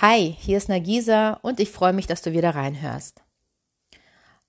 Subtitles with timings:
[0.00, 3.20] Hi, hier ist Nagisa und ich freue mich, dass du wieder reinhörst.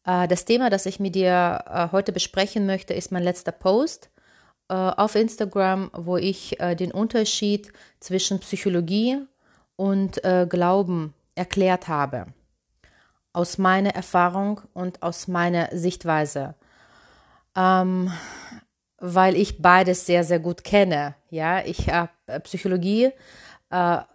[0.05, 4.11] Äh, das Thema, das ich mit dir äh, heute besprechen möchte, ist mein letzter Post
[4.69, 9.25] äh, auf Instagram, wo ich den Unterschied zwischen Psychologie
[9.75, 12.27] und Glauben erklärt habe.
[13.33, 16.53] Aus meiner Erfahrung und aus meiner Sichtweise.
[17.55, 18.13] Ähm,
[18.99, 21.15] weil ich beides sehr, sehr gut kenne.
[21.31, 22.11] Ja, ich habe
[22.43, 23.13] Psychologie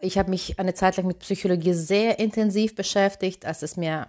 [0.01, 4.09] ich habe mich eine Zeit lang mit Psychologie sehr intensiv beschäftigt, als es mir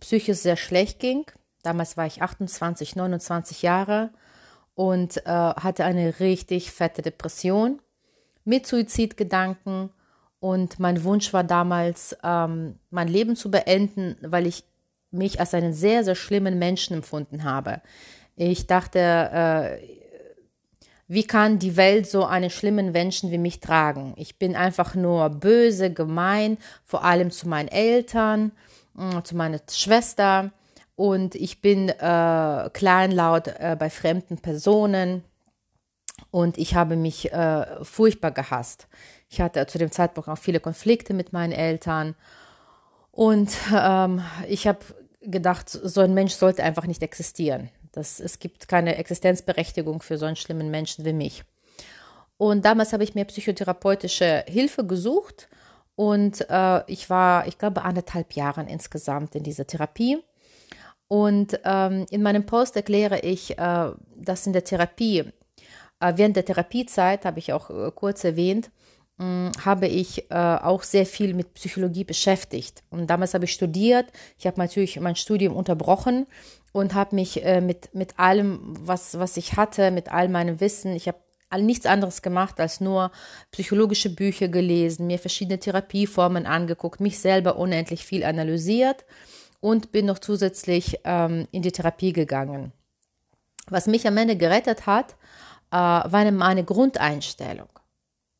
[0.00, 1.24] psychisch sehr schlecht ging.
[1.62, 4.10] Damals war ich 28, 29 Jahre
[4.74, 7.80] und äh, hatte eine richtig fette Depression
[8.44, 9.90] mit Suizidgedanken.
[10.40, 14.64] Und mein Wunsch war damals, ähm, mein Leben zu beenden, weil ich
[15.10, 17.80] mich als einen sehr, sehr schlimmen Menschen empfunden habe.
[18.36, 20.03] Ich dachte, äh,
[21.06, 24.14] wie kann die Welt so einen schlimmen Menschen wie mich tragen?
[24.16, 28.52] Ich bin einfach nur böse, gemein, vor allem zu meinen Eltern,
[28.94, 30.50] mm, zu meiner Schwester
[30.96, 35.24] und ich bin äh, kleinlaut äh, bei fremden Personen
[36.30, 38.88] und ich habe mich äh, furchtbar gehasst.
[39.28, 42.14] Ich hatte zu dem Zeitpunkt auch viele Konflikte mit meinen Eltern
[43.10, 44.80] und ähm, ich habe
[45.20, 47.70] gedacht, so ein Mensch sollte einfach nicht existieren.
[47.94, 51.44] Das, es gibt keine Existenzberechtigung für so einen schlimmen Menschen wie mich.
[52.36, 55.48] Und damals habe ich mir psychotherapeutische Hilfe gesucht
[55.96, 60.18] und äh, ich war, ich glaube, anderthalb Jahre insgesamt in dieser Therapie.
[61.06, 65.32] Und ähm, in meinem Post erkläre ich, äh, dass in der Therapie,
[66.00, 68.70] äh, während der Therapiezeit, habe ich auch äh, kurz erwähnt,
[69.18, 72.82] hm, habe ich äh, auch sehr viel mit Psychologie beschäftigt.
[72.90, 74.06] Und damals habe ich studiert.
[74.38, 76.26] Ich habe natürlich mein Studium unterbrochen
[76.74, 80.92] und habe mich äh, mit, mit allem, was, was ich hatte, mit all meinem Wissen,
[80.96, 81.18] ich habe
[81.56, 83.12] nichts anderes gemacht als nur
[83.52, 89.04] psychologische Bücher gelesen, mir verschiedene Therapieformen angeguckt, mich selber unendlich viel analysiert
[89.60, 92.72] und bin noch zusätzlich ähm, in die Therapie gegangen.
[93.68, 95.12] Was mich am Ende gerettet hat,
[95.70, 97.68] äh, war meine Grundeinstellung.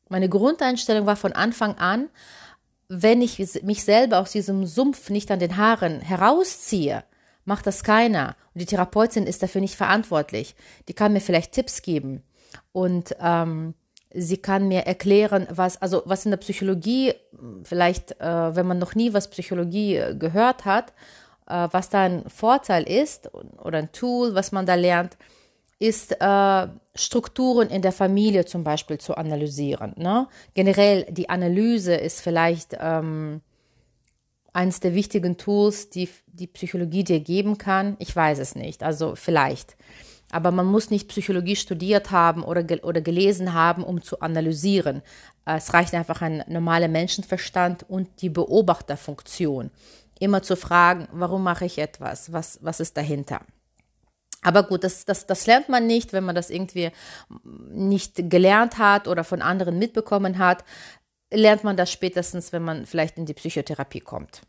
[0.09, 2.09] Meine Grundeinstellung war von Anfang an,
[2.89, 7.05] wenn ich mich selber aus diesem Sumpf nicht an den Haaren herausziehe,
[7.45, 8.35] macht das keiner.
[8.53, 10.55] Und die Therapeutin ist dafür nicht verantwortlich.
[10.87, 12.23] Die kann mir vielleicht Tipps geben.
[12.71, 13.73] Und ähm,
[14.13, 17.13] sie kann mir erklären, was, also was in der Psychologie,
[17.63, 20.93] vielleicht, äh, wenn man noch nie was Psychologie äh, gehört hat,
[21.47, 25.17] äh, was da ein Vorteil ist oder ein Tool, was man da lernt,
[25.77, 29.93] ist äh, Strukturen in der Familie zum Beispiel zu analysieren.
[29.97, 30.27] Ne?
[30.53, 33.41] Generell die Analyse ist vielleicht ähm,
[34.55, 37.97] eines der wichtigen Tools, die die Psychologie dir geben kann.
[37.99, 39.75] Ich weiß es nicht, also vielleicht.
[40.31, 45.01] Aber man muss nicht Psychologie studiert haben oder, oder gelesen haben, um zu analysieren.
[45.45, 49.71] Es reicht einfach ein normaler Menschenverstand und die Beobachterfunktion.
[50.19, 52.31] Immer zu fragen, warum mache ich etwas?
[52.31, 53.41] Was, was ist dahinter?
[54.41, 56.91] Aber gut, das, das, das lernt man nicht, wenn man das irgendwie
[57.71, 60.63] nicht gelernt hat oder von anderen mitbekommen hat.
[61.35, 64.41] Lernt man das spätestens, wenn man vielleicht in die Psychotherapie kommt.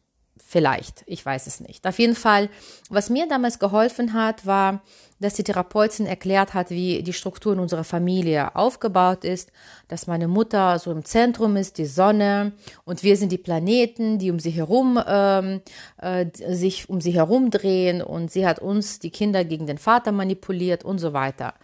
[0.48, 1.86] Vielleicht, ich weiß es nicht.
[1.86, 2.48] Auf jeden Fall,
[2.88, 4.82] was mir damals geholfen hat, war,
[5.18, 9.50] dass die Therapeutin erklärt hat, wie die Struktur in unserer Familie aufgebaut ist,
[9.88, 12.52] dass meine Mutter so im Zentrum ist, die Sonne,
[12.84, 15.62] und wir sind die Planeten, die um sie herum ähm,
[15.96, 20.12] äh, sich um sie herum drehen, und sie hat uns, die Kinder, gegen den Vater
[20.12, 21.54] manipuliert und so weiter.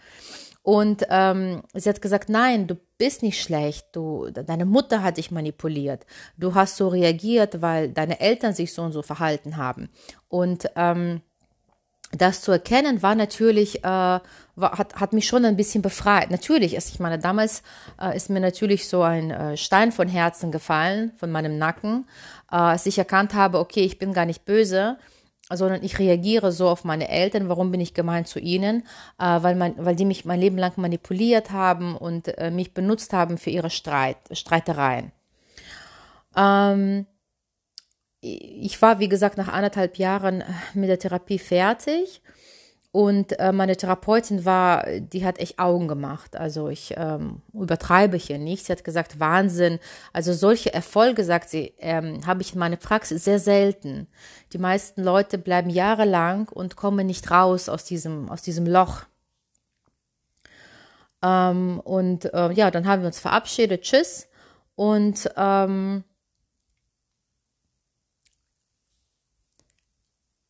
[0.63, 5.29] Und ähm, sie hat gesagt, nein, du bist nicht schlecht, du, deine Mutter hat dich
[5.29, 6.05] manipuliert,
[6.37, 9.89] du hast so reagiert, weil deine Eltern sich so und so verhalten haben.
[10.29, 11.21] Und ähm,
[12.17, 14.21] das zu erkennen war natürlich, äh, war,
[14.55, 16.31] hat, hat mich schon ein bisschen befreit.
[16.31, 17.63] Natürlich ist, ich meine, damals
[17.99, 22.07] äh, ist mir natürlich so ein äh, Stein von Herzen gefallen, von meinem Nacken,
[22.51, 24.97] äh, als ich erkannt habe, okay, ich bin gar nicht böse,
[25.57, 27.49] sondern ich reagiere so auf meine Eltern.
[27.49, 28.83] Warum bin ich gemein zu ihnen?
[29.19, 33.13] Äh, weil, man, weil die mich mein Leben lang manipuliert haben und äh, mich benutzt
[33.13, 35.11] haben für ihre Streit, Streitereien.
[36.35, 37.05] Ähm,
[38.21, 42.21] ich war, wie gesagt, nach anderthalb Jahren mit der Therapie fertig
[42.93, 46.35] und äh, meine Therapeutin war, die hat echt Augen gemacht.
[46.35, 48.67] Also ich ähm, übertreibe hier nicht.
[48.67, 49.79] Sie hat gesagt, Wahnsinn.
[50.13, 54.05] Also solche Erfolge, sagt sie, ähm, habe ich in meiner Praxis sehr selten.
[54.53, 59.05] Die meisten Leute bleiben jahrelang und kommen nicht raus aus diesem, aus diesem Loch.
[61.23, 63.81] Ähm, und äh, ja, dann haben wir uns verabschiedet.
[63.81, 64.29] Tschüss.
[64.75, 66.03] Und ähm,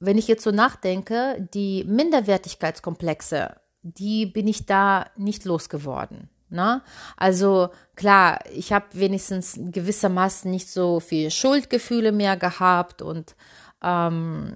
[0.05, 6.29] wenn ich jetzt so nachdenke, die Minderwertigkeitskomplexe, die bin ich da nicht losgeworden.
[6.49, 6.81] Ne?
[7.17, 13.35] Also klar, ich habe wenigstens gewissermaßen nicht so viel Schuldgefühle mehr gehabt und
[13.81, 14.53] ähm,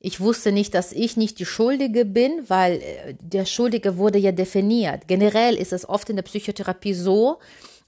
[0.00, 4.32] ich wusste nicht, dass ich nicht die Schuldige bin, weil äh, der Schuldige wurde ja
[4.32, 5.08] definiert.
[5.08, 7.38] Generell ist es oft in der Psychotherapie so,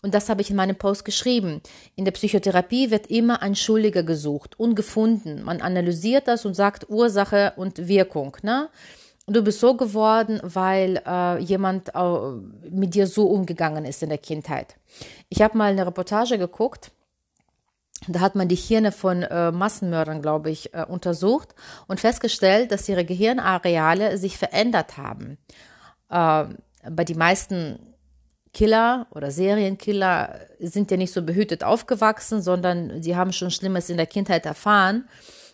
[0.07, 1.61] und das habe ich in meinem Post geschrieben.
[1.97, 5.43] In der Psychotherapie wird immer ein Schuldiger gesucht und gefunden.
[5.43, 8.37] Man analysiert das und sagt Ursache und Wirkung.
[8.43, 8.69] Ne?
[9.27, 14.19] Du bist so geworden, weil äh, jemand äh, mit dir so umgegangen ist in der
[14.19, 14.77] Kindheit.
[15.29, 16.93] Ich habe mal eine Reportage geguckt
[18.09, 21.55] da hat man die Hirne von äh, Massenmördern, glaube ich, äh, untersucht
[21.89, 25.39] und festgestellt, dass ihre Gehirnareale sich verändert haben.
[26.11, 26.45] Äh,
[26.91, 27.96] bei den meisten
[28.57, 33.99] Killer oder Serienkiller sind ja nicht so behütet aufgewachsen, sondern sie haben schon Schlimmes in
[33.99, 35.07] der Kindheit erfahren.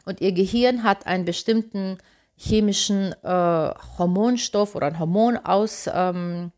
[0.04, 1.99] Und ihr Gehirn hat einen bestimmten
[2.37, 6.52] chemischen äh, Hormonstoff oder ein Hormon aus ähm,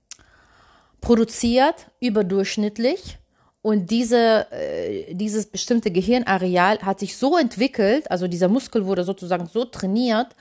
[1.00, 3.18] produziert, überdurchschnittlich
[3.62, 9.46] und diese, äh, dieses bestimmte Gehirnareal hat sich so entwickelt, also dieser Muskel wurde sozusagen
[9.46, 10.36] so trainiert,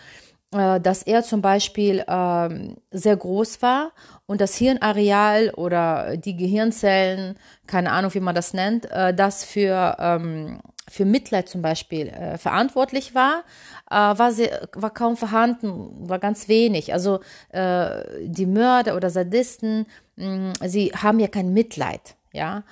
[0.51, 3.93] äh, dass er zum Beispiel ähm, sehr groß war
[4.25, 7.35] und das Hirnareal oder die Gehirnzellen,
[7.67, 12.37] keine Ahnung, wie man das nennt, äh, das für, ähm, für Mitleid zum Beispiel äh,
[12.37, 13.43] verantwortlich war,
[13.91, 16.93] äh, war, sie, war kaum vorhanden, war ganz wenig.
[16.93, 19.85] Also äh, die Mörder oder Sadisten,
[20.15, 22.63] mh, sie haben ja kein Mitleid, ja.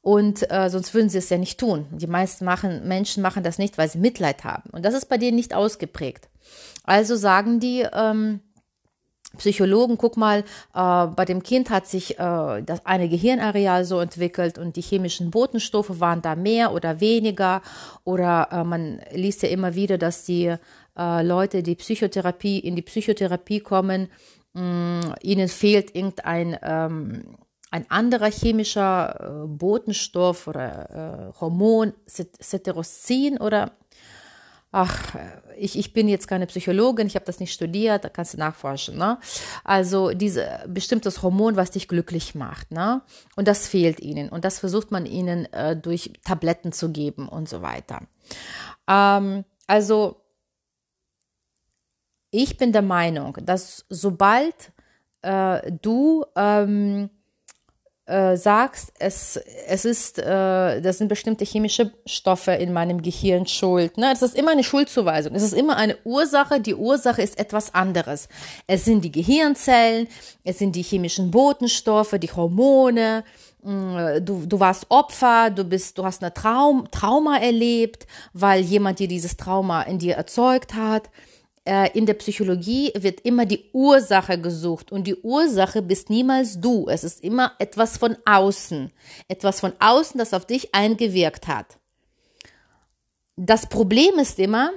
[0.00, 1.86] Und äh, sonst würden sie es ja nicht tun.
[1.90, 4.70] Die meisten machen, Menschen machen das nicht, weil sie Mitleid haben.
[4.70, 6.28] Und das ist bei denen nicht ausgeprägt.
[6.84, 8.40] Also sagen die ähm,
[9.36, 10.40] Psychologen, guck mal,
[10.74, 15.30] äh, bei dem Kind hat sich äh, das eine Gehirnareal so entwickelt und die chemischen
[15.30, 17.60] Botenstoffe waren da mehr oder weniger.
[18.04, 20.56] Oder äh, man liest ja immer wieder, dass die
[20.96, 24.08] äh, Leute, die Psychotherapie in die Psychotherapie kommen,
[24.54, 27.36] mh, mm, ihnen fehlt irgendein ähm,
[27.70, 33.72] ein anderer chemischer äh, Botenstoff oder äh, Hormon, Ceterocin oder
[34.70, 35.14] ach,
[35.56, 38.96] ich, ich bin jetzt keine Psychologin, ich habe das nicht studiert, da kannst du nachforschen.
[38.96, 39.18] Ne?
[39.64, 42.70] Also dieses bestimmtes Hormon, was dich glücklich macht.
[42.70, 43.02] Ne?
[43.36, 44.28] Und das fehlt ihnen.
[44.28, 48.02] Und das versucht man ihnen äh, durch Tabletten zu geben und so weiter.
[48.86, 50.22] Ähm, also
[52.30, 54.72] ich bin der Meinung, dass sobald
[55.22, 57.10] äh, du ähm,
[58.08, 63.98] äh, sagst, es, es ist, äh, das sind bestimmte chemische Stoffe in meinem Gehirn schuld.
[63.98, 64.10] Ne?
[64.12, 65.34] Es ist immer eine Schuldzuweisung.
[65.34, 66.58] Es ist immer eine Ursache.
[66.58, 68.28] Die Ursache ist etwas anderes.
[68.66, 70.08] Es sind die Gehirnzellen,
[70.42, 73.24] es sind die chemischen Botenstoffe, die Hormone.
[73.62, 79.00] Mm, du, du warst Opfer, du bist, du hast ein Traum, Trauma erlebt, weil jemand
[79.00, 81.10] dir dieses Trauma in dir erzeugt hat.
[81.68, 86.88] Äh, in der Psychologie wird immer die Ursache gesucht und die Ursache bist niemals du.
[86.88, 88.90] Es ist immer etwas von außen.
[89.28, 91.76] Etwas von außen, das auf dich eingewirkt hat.
[93.36, 94.70] Das Problem ist immer,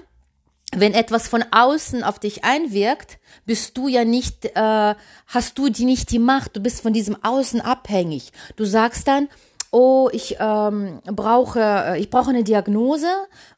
[0.75, 4.95] wenn etwas von außen auf dich einwirkt, bist du ja nicht, äh,
[5.27, 8.33] hast du die nicht die Macht, du bist von diesem Außen abhängig.
[8.57, 9.29] Du sagst dann,
[9.71, 13.07] oh, ich ähm, brauche, äh, ich brauche eine Diagnose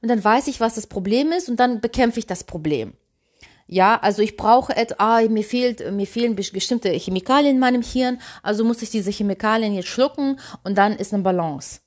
[0.03, 2.94] und dann weiß ich, was das Problem ist und dann bekämpfe ich das Problem.
[3.74, 8.22] Ja, also ich brauche etwas, ah, mir fehlt, mir fehlen bestimmte Chemikalien in meinem Hirn,
[8.44, 11.80] also muss ich diese Chemikalien jetzt schlucken und dann ist eine Balance.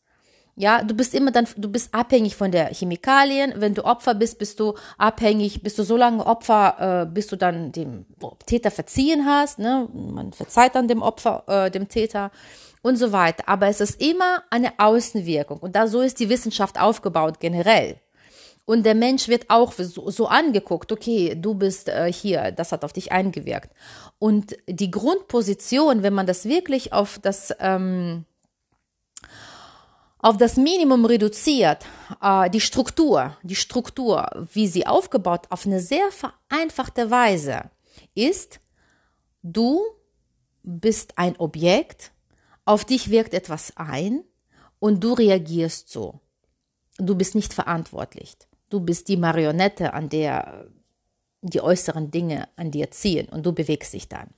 [0.56, 3.52] Ja, du bist immer dann, du bist abhängig von der Chemikalien.
[3.56, 7.36] Wenn du Opfer bist, bist du abhängig, bist du so lange Opfer, äh, bis du
[7.36, 8.06] dann dem
[8.46, 9.60] Täter verziehen hast.
[9.60, 9.86] Ne?
[9.92, 12.32] Man verzeiht dann dem Opfer, äh, dem Täter
[12.82, 13.48] und so weiter.
[13.48, 18.00] Aber es ist immer eine Außenwirkung und da so ist die Wissenschaft aufgebaut generell.
[18.66, 22.84] Und der Mensch wird auch so, so angeguckt, okay, du bist äh, hier, das hat
[22.84, 23.70] auf dich eingewirkt.
[24.18, 28.24] Und die Grundposition, wenn man das wirklich auf das, ähm,
[30.18, 31.86] auf das Minimum reduziert,
[32.20, 37.70] äh, die Struktur, die Struktur, wie sie aufgebaut, auf eine sehr vereinfachte Weise,
[38.16, 38.58] ist,
[39.44, 39.80] du
[40.64, 42.10] bist ein Objekt,
[42.64, 44.24] auf dich wirkt etwas ein
[44.80, 46.18] und du reagierst so.
[46.98, 48.36] Du bist nicht verantwortlich.
[48.68, 50.66] Du bist die Marionette, an der
[51.42, 54.30] die äußeren Dinge an dir ziehen und du bewegst dich dann.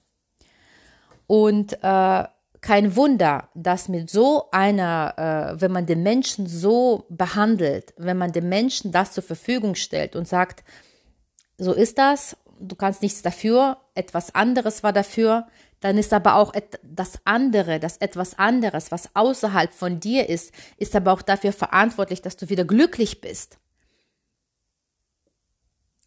[1.26, 2.24] Und äh,
[2.60, 5.14] kein Wunder, dass mit so einer,
[5.56, 10.16] äh, wenn man den Menschen so behandelt, wenn man dem Menschen das zur Verfügung stellt
[10.16, 10.64] und sagt,
[11.56, 15.46] so ist das, du kannst nichts dafür, etwas anderes war dafür,
[15.80, 20.96] dann ist aber auch das andere, das etwas anderes, was außerhalb von dir ist, ist
[20.96, 23.58] aber auch dafür verantwortlich, dass du wieder glücklich bist.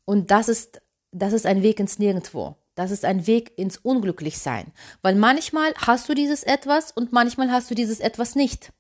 [0.06, 0.82] Und das ist,
[1.12, 2.56] das ist ein Weg ins Nirgendwo.
[2.76, 4.72] Das ist ein Weg ins Unglücklichsein.
[5.02, 8.72] Weil manchmal hast du dieses etwas und manchmal hast du dieses etwas nicht.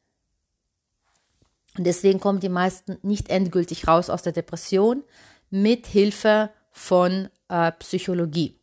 [1.77, 5.03] Und deswegen kommen die meisten nicht endgültig raus aus der Depression
[5.49, 8.59] mit Hilfe von äh, Psychologie.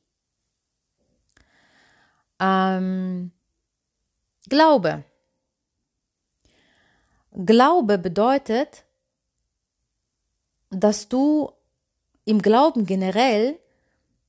[2.40, 3.32] Ähm,
[4.48, 5.04] Glaube.
[7.32, 8.84] Glaube bedeutet,
[10.70, 11.52] dass du
[12.28, 13.58] im Glauben generell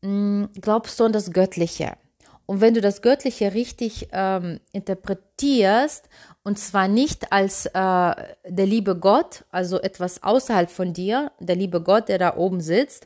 [0.02, 1.98] mm, glaubst du an das Göttliche.
[2.46, 6.10] Und wenn du das Göttliche richtig ähm, interpretierst,
[6.44, 11.82] und zwar nicht als äh, der liebe Gott, also etwas außerhalb von dir, der liebe
[11.82, 13.06] Gott, der da oben sitzt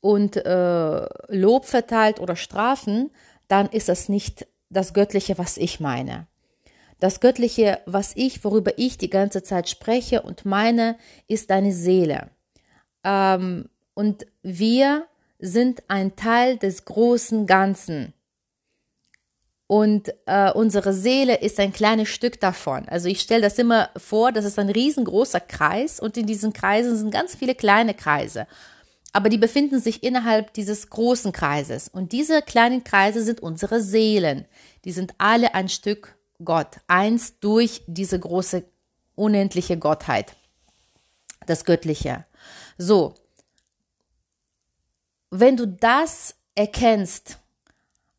[0.00, 3.10] und äh, Lob verteilt oder Strafen,
[3.48, 6.28] dann ist das nicht das Göttliche, was ich meine.
[7.00, 12.30] Das Göttliche, was ich, worüber ich die ganze Zeit spreche und meine, ist deine Seele.
[13.04, 13.68] Ähm,
[13.98, 15.08] und wir
[15.40, 18.14] sind ein Teil des großen Ganzen.
[19.66, 22.88] Und äh, unsere Seele ist ein kleines Stück davon.
[22.88, 26.96] Also ich stelle das immer vor, das ist ein riesengroßer Kreis und in diesen Kreisen
[26.96, 28.46] sind ganz viele kleine Kreise.
[29.12, 31.88] Aber die befinden sich innerhalb dieses großen Kreises.
[31.88, 34.44] Und diese kleinen Kreise sind unsere Seelen.
[34.84, 38.62] Die sind alle ein Stück Gott, eins durch diese große,
[39.16, 40.36] unendliche Gottheit,
[41.46, 42.26] das Göttliche.
[42.76, 43.16] So,
[45.30, 47.38] wenn du das erkennst,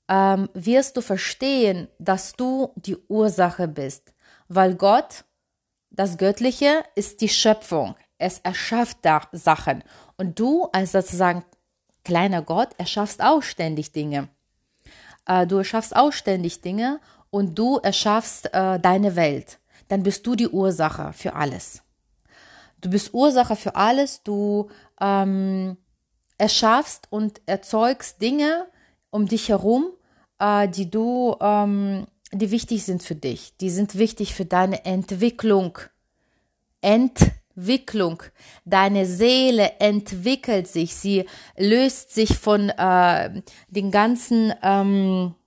[0.08, 4.14] ähm, wirst du verstehen, dass du die Ursache bist,
[4.48, 5.26] weil Gott,
[5.92, 7.96] das Göttliche, ist die Schöpfung.
[8.18, 9.84] Es erschafft da Sachen.
[10.18, 11.46] Und du als sozusagen
[12.04, 14.30] kleiner Gott erschaffst auch ständig Dinge.
[15.26, 17.00] Äh, du erschaffst auch ständig Dinge
[17.30, 19.60] und du erschaffst äh, deine Welt.
[19.88, 21.84] Dann bist du die Ursache für alles.
[22.82, 24.24] Du bist Ursache für alles.
[24.24, 24.70] Du
[25.02, 25.78] ähm,
[26.40, 28.66] erschaffst und erzeugst Dinge
[29.12, 29.92] um dich herum,
[30.40, 33.56] äh, die du, ähm, die wichtig sind für dich.
[33.58, 35.78] Die sind wichtig für deine Entwicklung.
[36.82, 38.24] Entwicklung.
[38.66, 40.96] Deine Seele entwickelt sich.
[40.96, 41.26] Sie
[41.58, 45.39] löst sich von äh, den ganzen ähm, äh,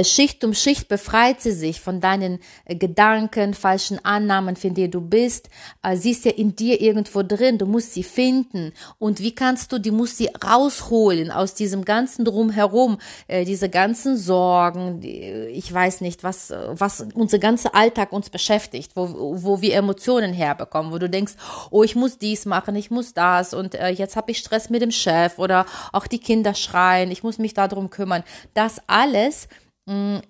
[0.00, 5.02] Schicht um Schicht befreit sie sich von deinen äh, Gedanken, falschen Annahmen, von denen du
[5.02, 5.50] bist.
[5.82, 7.58] Äh, sie ist ja in dir irgendwo drin.
[7.58, 8.72] Du musst sie finden.
[8.98, 15.00] Und wie kannst du, die musst sie rausholen aus diesem ganzen Drumherum, diese ganzen Sorgen,
[15.02, 20.92] ich weiß nicht, was, was unser ganzer Alltag uns beschäftigt, wo, wo wir Emotionen herbekommen,
[20.92, 21.34] wo du denkst,
[21.70, 24.90] oh, ich muss dies machen, ich muss das und jetzt habe ich Stress mit dem
[24.90, 28.22] Chef oder auch die Kinder schreien, ich muss mich darum kümmern.
[28.54, 29.48] Das alles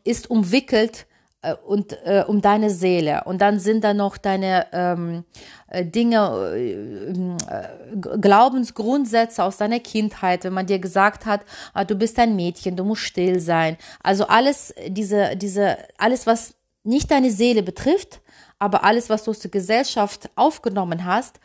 [0.05, 1.07] ist umwickelt
[1.43, 3.25] äh, und äh, um deine Seele.
[3.25, 5.25] Und dann sind da noch deine ähm,
[5.69, 11.43] äh, Dinge, äh, Glaubensgrundsätze aus deiner Kindheit, wenn man dir gesagt hat,
[11.75, 13.77] ah, du bist ein Mädchen, du musst still sein.
[14.03, 16.55] Also alles, diese, diese, alles, was
[16.85, 18.21] nicht deine Seele betrifft,
[18.59, 21.41] aber alles, was du aus der Gesellschaft aufgenommen hast,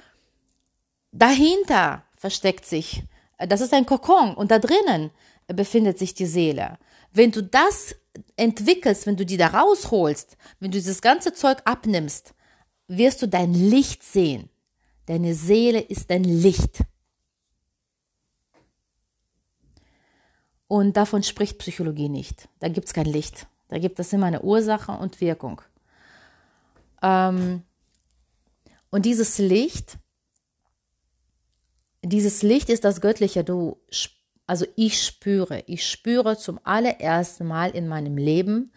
[1.12, 3.04] dahinter versteckt sich.
[3.40, 5.12] Das ist ein Kokon und da drinnen
[5.48, 6.78] befindet sich die Seele.
[7.12, 7.96] Wenn du das
[8.36, 12.34] entwickelst, wenn du die da rausholst, wenn du dieses ganze Zeug abnimmst,
[12.88, 14.50] wirst du dein Licht sehen.
[15.06, 16.84] Deine Seele ist dein Licht.
[20.68, 22.50] Und davon spricht Psychologie nicht.
[22.60, 23.48] Da gibt es kein Licht.
[23.70, 25.62] Da gibt es immer eine Ursache und Wirkung.
[27.02, 27.64] Ähm,
[28.90, 29.98] und dieses Licht,
[32.02, 33.44] dieses Licht ist das Göttliche.
[33.44, 33.78] Du
[34.48, 38.72] also ich spüre, ich spüre zum allerersten Mal in meinem Leben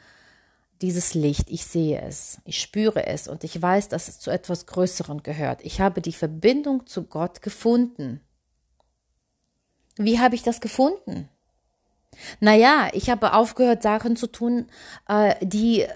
[0.83, 1.49] dieses Licht.
[1.49, 5.65] Ich sehe es, ich spüre es und ich weiß, dass es zu etwas Größerem gehört.
[5.65, 8.21] Ich habe die Verbindung zu Gott gefunden.
[9.97, 11.29] Wie habe ich das gefunden?
[12.41, 14.67] Naja, ich habe aufgehört, Sachen zu tun,
[15.09, 15.87] äh, die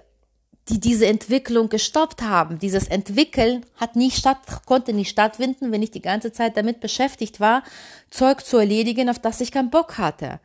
[0.69, 2.59] die diese Entwicklung gestoppt haben.
[2.59, 7.39] Dieses Entwickeln hat nicht statt, konnte nicht stattfinden, wenn ich die ganze Zeit damit beschäftigt
[7.39, 7.63] war,
[8.11, 10.41] Zeug zu erledigen, auf das ich keinen Bock hatte.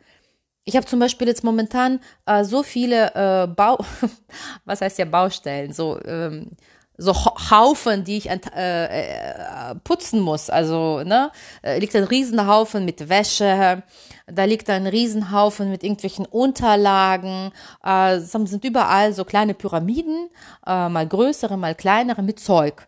[0.65, 3.79] Ich habe zum Beispiel jetzt momentan äh, so viele äh, Bau,
[4.65, 6.51] was heißt ja Baustellen, so ähm,
[6.99, 10.49] so Haufen, die ich äh, äh, putzen muss.
[10.49, 13.83] Also, ne, äh, liegt ein Riesenhaufen mit Wäsche,
[14.27, 17.51] da liegt ein Riesenhaufen mit irgendwelchen Unterlagen.
[17.83, 20.29] Äh, sind überall so kleine Pyramiden,
[20.67, 22.87] äh, mal größere, mal kleinere, mit Zeug,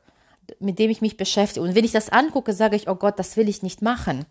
[0.59, 1.65] mit dem ich mich beschäftige.
[1.65, 4.25] Und wenn ich das angucke, sage ich, oh Gott, das will ich nicht machen.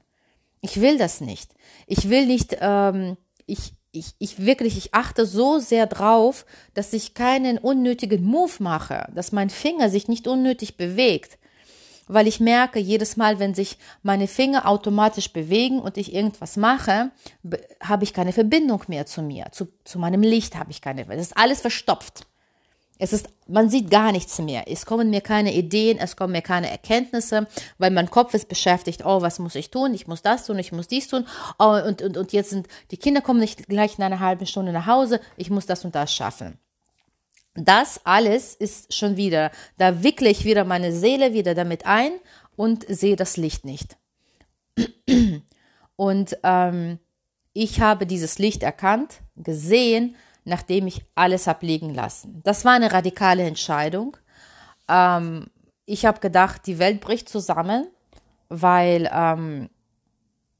[0.60, 1.54] Ich will das nicht.
[1.86, 7.14] Ich will nicht, ähm, ich, ich, ich wirklich, ich achte so sehr drauf, dass ich
[7.14, 11.38] keinen unnötigen Move mache, dass mein Finger sich nicht unnötig bewegt.
[12.12, 17.12] weil ich merke, jedes Mal, wenn sich meine Finger automatisch bewegen und ich irgendwas mache,
[17.80, 21.28] habe ich keine Verbindung mehr zu mir, zu, zu meinem Licht habe ich keine, es
[21.28, 22.26] ist alles verstopft.
[23.00, 24.64] Es ist, man sieht gar nichts mehr.
[24.66, 27.46] Es kommen mir keine Ideen, es kommen mir keine Erkenntnisse,
[27.78, 29.06] weil mein Kopf ist beschäftigt.
[29.06, 29.94] Oh, was muss ich tun?
[29.94, 31.26] Ich muss das tun, ich muss dies tun.
[31.58, 34.72] Oh, und, und, und jetzt sind, die Kinder kommen nicht gleich in einer halben Stunde
[34.72, 35.18] nach Hause.
[35.38, 36.58] Ich muss das und das schaffen.
[37.54, 42.12] Das alles ist schon wieder, da wickle ich wieder meine Seele wieder damit ein
[42.54, 43.96] und sehe das Licht nicht.
[45.96, 46.98] Und ähm,
[47.54, 52.40] ich habe dieses Licht erkannt, gesehen, nachdem ich alles habe liegen lassen.
[52.44, 54.16] Das war eine radikale Entscheidung.
[54.88, 55.46] Ähm,
[55.86, 57.86] ich habe gedacht, die Welt bricht zusammen,
[58.48, 59.70] weil, ähm,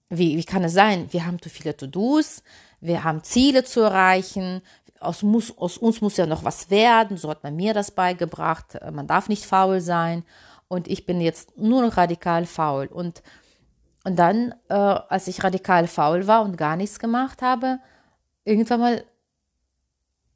[0.08, 1.08] wie, wie kann es sein?
[1.12, 2.42] Wir haben zu viele To-Dos,
[2.80, 4.62] wir haben Ziele zu erreichen,
[4.98, 8.78] aus, muss, aus uns muss ja noch was werden, so hat man mir das beigebracht,
[8.92, 10.24] man darf nicht faul sein
[10.68, 12.86] und ich bin jetzt nur noch radikal faul.
[12.86, 13.22] Und,
[14.04, 17.80] und dann, äh, als ich radikal faul war und gar nichts gemacht habe,
[18.44, 19.04] irgendwann mal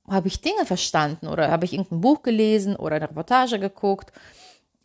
[0.09, 4.13] habe ich Dinge verstanden oder habe ich irgendein Buch gelesen oder eine Reportage geguckt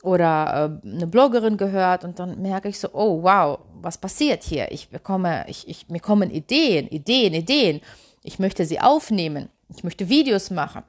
[0.02, 4.72] oder äh, eine Bloggerin gehört und dann merke ich so, oh wow, was passiert hier?
[4.72, 7.82] Ich bekomme, ich, ich, mir kommen Ideen, Ideen, Ideen.
[8.24, 9.50] Ich möchte sie aufnehmen.
[9.76, 10.84] Ich möchte Videos machen.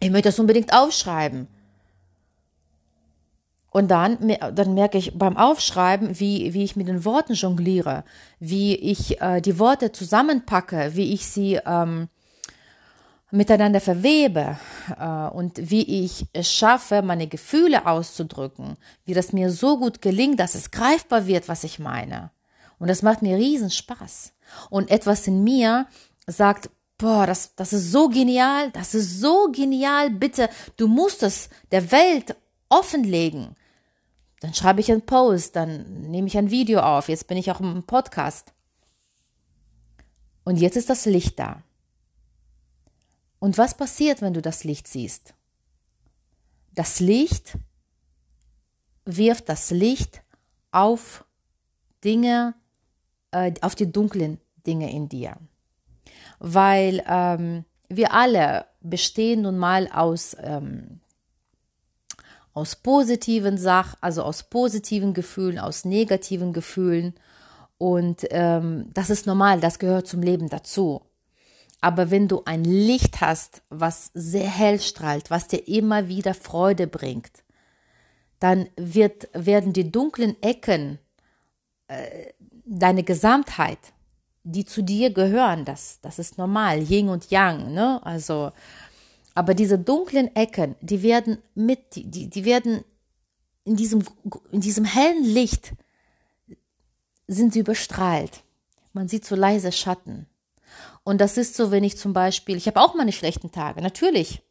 [0.00, 1.48] Ich möchte das unbedingt aufschreiben.
[3.70, 8.04] Und dann, dann merke ich beim Aufschreiben, wie, wie ich mit den Worten jongliere,
[8.38, 12.08] wie ich äh, die Worte zusammenpacke, wie ich sie ähm,
[13.32, 14.58] miteinander verwebe
[14.98, 20.38] äh, und wie ich es schaffe, meine Gefühle auszudrücken, wie das mir so gut gelingt,
[20.38, 22.30] dass es greifbar wird, was ich meine.
[22.78, 24.34] Und das macht mir riesen Spaß.
[24.68, 25.86] Und etwas in mir
[26.26, 31.48] sagt, boah, das, das ist so genial, das ist so genial, bitte, du musst es
[31.70, 32.36] der Welt
[32.68, 33.56] offenlegen.
[34.40, 37.60] Dann schreibe ich einen Post, dann nehme ich ein Video auf, jetzt bin ich auch
[37.60, 38.52] im Podcast.
[40.44, 41.62] Und jetzt ist das Licht da.
[43.42, 45.34] Und was passiert, wenn du das Licht siehst?
[46.76, 47.58] Das Licht
[49.04, 50.22] wirft das Licht
[50.70, 51.24] auf
[52.04, 52.54] Dinge,
[53.32, 55.38] äh, auf die dunklen Dinge in dir.
[56.38, 61.00] Weil ähm, wir alle bestehen nun mal aus, ähm,
[62.54, 67.12] aus positiven Sachen, also aus positiven Gefühlen, aus negativen Gefühlen.
[67.76, 71.02] Und ähm, das ist normal, das gehört zum Leben dazu.
[71.82, 76.86] Aber wenn du ein Licht hast, was sehr hell strahlt, was dir immer wieder Freude
[76.86, 77.42] bringt,
[78.38, 81.00] dann wird, werden die dunklen Ecken,
[81.88, 82.32] äh,
[82.64, 83.80] deine Gesamtheit,
[84.44, 88.00] die zu dir gehören, das, das ist normal, Yin und Yang, ne?
[88.04, 88.52] Also,
[89.34, 92.84] aber diese dunklen Ecken, die werden mit, die, die werden
[93.64, 94.04] in diesem,
[94.52, 95.72] in diesem hellen Licht
[97.26, 98.44] sind sie überstrahlt.
[98.92, 100.26] Man sieht so leise Schatten.
[101.04, 104.42] Und das ist so, wenn ich zum Beispiel, ich habe auch meine schlechten Tage, natürlich.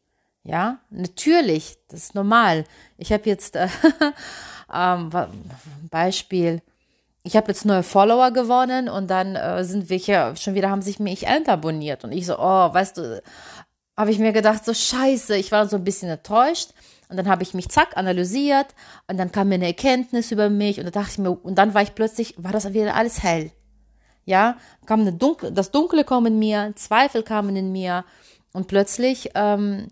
[0.44, 2.64] Ja, natürlich, das ist normal.
[2.98, 3.68] Ich habe jetzt äh,
[4.72, 5.10] ähm,
[5.90, 6.62] Beispiel,
[7.22, 10.98] ich habe jetzt neue Follower gewonnen und dann äh, sind welche schon wieder haben sich
[10.98, 13.22] mich entabonniert und ich so, oh, weißt du,
[13.96, 16.70] habe ich mir gedacht, so scheiße, ich war so ein bisschen enttäuscht
[17.08, 18.74] und dann habe ich mich zack analysiert
[19.06, 21.74] und dann kam mir eine Erkenntnis über mich und da dachte ich mir und dann
[21.74, 23.52] war ich plötzlich, war das wieder alles hell.
[24.24, 24.56] Ja,
[24.86, 28.04] kam eine Dunkel, das Dunkle kam in mir, Zweifel kamen in mir
[28.52, 29.88] und plötzlich, ähm,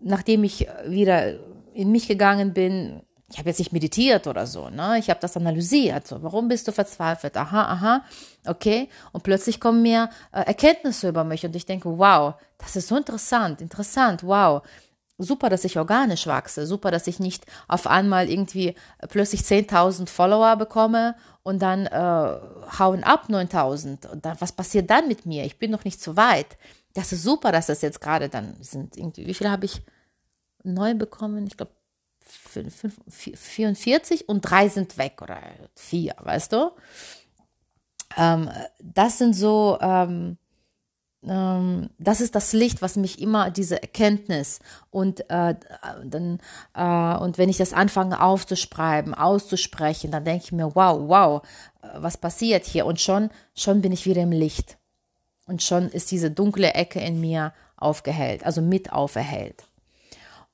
[0.00, 1.34] nachdem ich wieder
[1.74, 4.98] in mich gegangen bin, ich habe jetzt nicht meditiert oder so, ne?
[4.98, 6.06] Ich habe das analysiert.
[6.06, 7.36] So, warum bist du verzweifelt?
[7.36, 8.04] Aha, aha,
[8.46, 8.88] okay.
[9.12, 12.96] Und plötzlich kommen mir äh, Erkenntnisse über mich und ich denke, wow, das ist so
[12.96, 14.62] interessant, interessant, wow
[15.18, 18.74] super, dass ich organisch wachse, super, dass ich nicht auf einmal irgendwie
[19.08, 22.40] plötzlich 10.000 Follower bekomme und dann äh,
[22.78, 25.44] hauen ab 9.000 und dann, was passiert dann mit mir?
[25.44, 26.56] Ich bin noch nicht so weit.
[26.94, 28.96] Das ist super, dass das jetzt gerade dann sind.
[28.96, 29.82] Irgendwie, wie viele habe ich
[30.62, 31.46] neu bekommen?
[31.46, 31.72] Ich glaube
[32.26, 35.38] 44 und drei sind weg oder
[35.74, 36.70] vier, weißt du?
[38.16, 38.50] Ähm,
[38.80, 40.38] das sind so ähm,
[41.28, 44.60] ähm, das ist das Licht, was mich immer diese Erkenntnis
[44.90, 45.54] und äh,
[46.04, 46.38] dann
[46.74, 51.42] äh, und wenn ich das anfange aufzuschreiben, auszusprechen, dann denke ich mir, wow, wow,
[51.82, 52.86] äh, was passiert hier?
[52.86, 54.78] Und schon, schon bin ich wieder im Licht
[55.46, 59.64] und schon ist diese dunkle Ecke in mir aufgehellt, also mit auferhellt.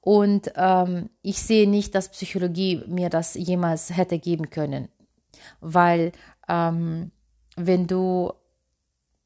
[0.01, 4.89] Und ähm, ich sehe nicht, dass Psychologie mir das jemals hätte geben können,
[5.61, 6.13] weil
[6.49, 7.13] ähm,
[7.57, 8.33] wenn du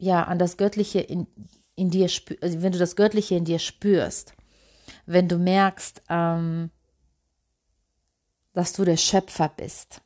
[0.04, 1.26] ja an das Göttliche in,
[1.74, 2.08] in dir
[2.40, 4.34] also wenn du das Göttliche in dir spürst,
[5.06, 6.70] wenn du merkst, ähm,
[8.52, 10.00] dass du der Schöpfer bist,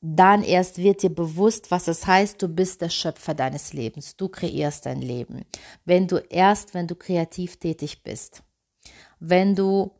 [0.00, 4.16] dann erst wird dir bewusst, was es heißt, du bist der Schöpfer deines Lebens.
[4.16, 5.44] Du kreierst dein Leben.
[5.84, 8.42] Wenn du erst, wenn du kreativ tätig bist,
[9.18, 9.90] wenn du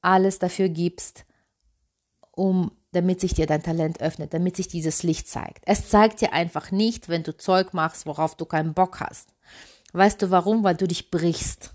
[0.00, 1.26] alles dafür gibst,
[2.32, 5.62] um damit sich dir dein Talent öffnet, damit sich dieses Licht zeigt.
[5.66, 9.28] Es zeigt dir einfach nicht, wenn du Zeug machst, worauf du keinen Bock hast.
[9.92, 10.64] Weißt du warum?
[10.64, 11.74] Weil du dich brichst,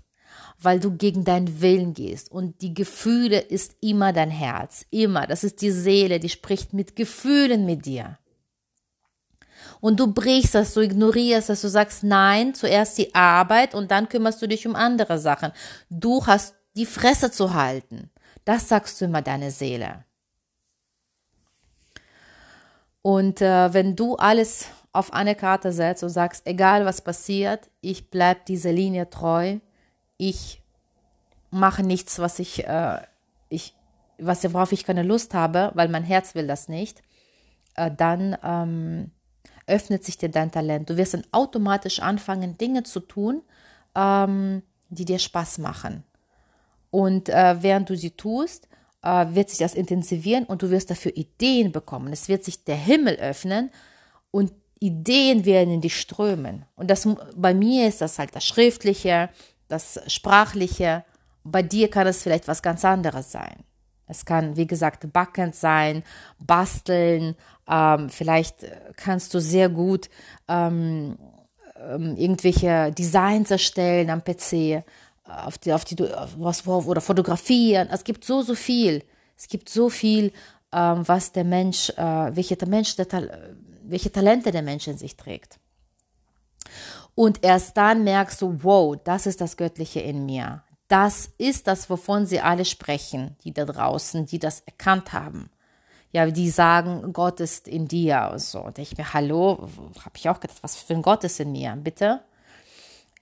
[0.58, 2.30] weil du gegen deinen Willen gehst.
[2.30, 5.26] Und die Gefühle ist immer dein Herz, immer.
[5.26, 8.18] Das ist die Seele, die spricht mit Gefühlen mit dir.
[9.80, 14.08] Und du brichst das, du ignorierst das, du sagst nein, zuerst die Arbeit und dann
[14.08, 15.52] kümmerst du dich um andere Sachen.
[15.88, 18.10] Du hast die Fresse zu halten.
[18.44, 20.04] Das sagst du immer deine Seele.
[23.02, 28.10] Und äh, wenn du alles auf eine Karte setzt und sagst, egal was passiert, ich
[28.10, 29.58] bleibe dieser Linie treu,
[30.16, 30.62] ich
[31.50, 32.98] mache nichts, was ich, äh,
[33.48, 33.74] ich,
[34.18, 37.02] was, worauf ich keine Lust habe, weil mein Herz will das nicht,
[37.74, 39.10] äh, dann ähm,
[39.66, 40.90] öffnet sich dir dein Talent.
[40.90, 43.42] Du wirst dann automatisch anfangen, Dinge zu tun,
[43.94, 46.04] ähm, die dir Spaß machen.
[46.90, 48.68] Und äh, während du sie tust,
[49.02, 52.12] äh, wird sich das intensivieren und du wirst dafür Ideen bekommen.
[52.12, 53.70] Es wird sich der Himmel öffnen
[54.30, 56.64] und Ideen werden in dich strömen.
[56.74, 59.28] Und das, bei mir ist das halt das Schriftliche,
[59.68, 61.04] das Sprachliche.
[61.44, 63.64] Bei dir kann es vielleicht was ganz anderes sein.
[64.06, 66.02] Es kann, wie gesagt, backend sein,
[66.38, 67.36] basteln.
[67.68, 70.08] Ähm, vielleicht kannst du sehr gut
[70.48, 71.16] ähm,
[71.76, 74.84] ähm, irgendwelche Designs erstellen am PC
[75.44, 75.96] auf die, auf die,
[76.38, 77.88] was, oder fotografieren.
[77.90, 79.04] Es gibt so, so viel.
[79.36, 80.32] Es gibt so viel,
[80.72, 83.06] ähm, was der Mensch, äh, welche, der Mensch der,
[83.82, 85.58] welche Talente der Mensch in sich trägt.
[87.14, 90.62] Und erst dann merkst du, wow, das ist das Göttliche in mir.
[90.88, 95.50] Das ist das, wovon sie alle sprechen, die da draußen, die das erkannt haben.
[96.12, 98.60] Ja, die sagen, Gott ist in dir und so.
[98.60, 99.68] Und ich mir, hallo,
[100.00, 102.24] habe ich auch gedacht, was für ein Gott ist in mir, bitte?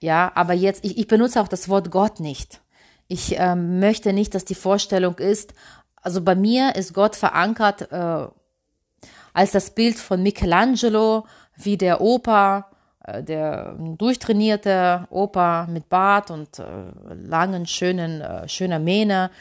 [0.01, 2.61] Ja, aber jetzt, ich, ich benutze auch das Wort Gott nicht.
[3.07, 5.53] Ich ähm, möchte nicht, dass die Vorstellung ist,
[6.01, 8.27] also bei mir ist Gott verankert äh,
[9.33, 12.71] als das Bild von Michelangelo, wie der Opa,
[13.03, 16.63] äh, der durchtrainierte Opa mit Bart und äh,
[17.13, 19.31] langen, schönen, äh, schöner Mähne,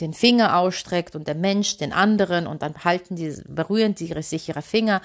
[0.00, 4.48] den Finger ausstreckt und der Mensch den anderen und dann halten die, berühren die sich
[4.48, 5.00] ihre Finger,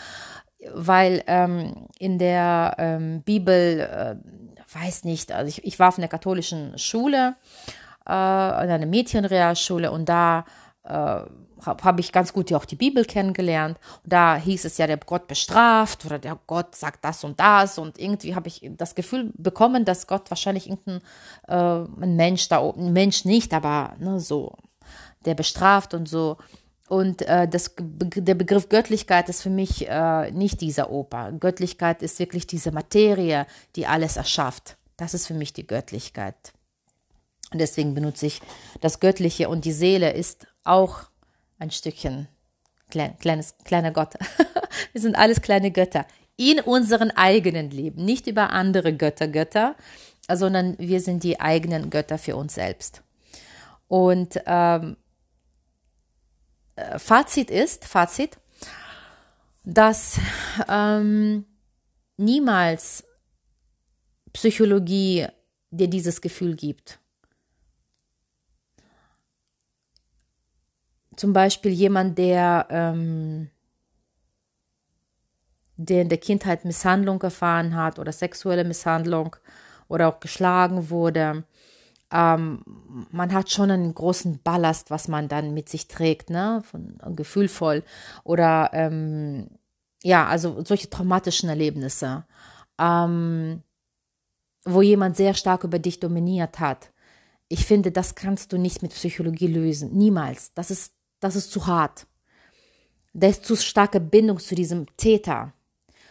[0.73, 4.15] weil ähm, in der ähm, Bibel äh,
[4.73, 7.35] weiß nicht, also ich, ich war auf einer katholischen Schule,
[8.07, 10.45] äh, in einer Mädchenrealschule und da
[10.83, 11.21] äh,
[11.65, 13.77] habe hab ich ganz gut ja auch die Bibel kennengelernt.
[14.03, 17.77] Und da hieß es ja, der Gott bestraft oder der Gott sagt das und das.
[17.77, 21.01] Und irgendwie habe ich das Gefühl bekommen, dass Gott wahrscheinlich irgendein
[21.47, 24.55] äh, Mensch da oben, Mensch nicht, aber ne, so,
[25.25, 26.37] der bestraft und so.
[26.89, 31.31] Und äh, das, der Begriff Göttlichkeit ist für mich äh, nicht dieser Oper.
[31.33, 34.75] Göttlichkeit ist wirklich diese Materie, die alles erschafft.
[34.97, 36.51] Das ist für mich die Göttlichkeit.
[37.51, 38.41] Und deswegen benutze ich
[38.81, 41.01] das Göttliche und die Seele ist auch
[41.59, 42.27] ein Stückchen
[42.89, 44.15] klein, kleines, kleiner Gott.
[44.91, 49.75] Wir sind alles kleine Götter in unserem eigenen Leben, nicht über andere Götter, Götter,
[50.31, 53.01] sondern wir sind die eigenen Götter für uns selbst.
[53.89, 54.95] Und ähm,
[56.97, 58.37] Fazit ist, Fazit,
[59.63, 60.19] dass
[60.67, 61.45] ähm,
[62.17, 63.03] niemals
[64.33, 65.27] Psychologie
[65.71, 66.99] dir dieses Gefühl gibt.
[71.15, 73.49] Zum Beispiel jemand, der, ähm,
[75.75, 79.35] der in der Kindheit Misshandlung erfahren hat oder sexuelle Misshandlung
[79.87, 81.43] oder auch geschlagen wurde,
[82.11, 82.63] ähm,
[83.11, 87.83] man hat schon einen großen Ballast, was man dann mit sich trägt, ne, von gefühlvoll
[88.23, 89.49] oder ähm,
[90.03, 92.25] ja, also solche traumatischen Erlebnisse,
[92.79, 93.61] ähm,
[94.65, 96.91] wo jemand sehr stark über dich dominiert hat.
[97.47, 100.53] Ich finde, das kannst du nicht mit Psychologie lösen, niemals.
[100.53, 102.07] Das ist, das ist zu hart.
[103.13, 105.53] Da ist zu starke Bindung zu diesem Täter.